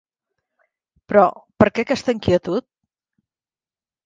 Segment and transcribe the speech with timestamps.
[1.11, 1.25] Però,
[1.63, 2.67] per què aquesta inquietud?